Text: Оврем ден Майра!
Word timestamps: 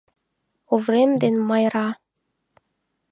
Оврем 0.73 1.11
ден 1.21 1.35
Майра! 1.47 1.87